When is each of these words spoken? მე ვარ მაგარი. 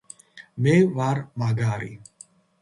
მე 0.67 0.73
ვარ 0.95 1.21
მაგარი. 1.43 1.93